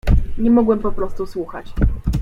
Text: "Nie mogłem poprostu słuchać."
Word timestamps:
"Nie 0.37 0.51
mogłem 0.51 0.79
poprostu 0.79 1.25
słuchać." 1.25 1.73